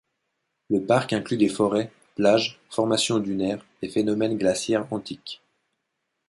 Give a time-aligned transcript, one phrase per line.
[0.71, 5.43] Le parc inclut des forêts, plages, formations dunaires, et phénomènes glaciaires antiques.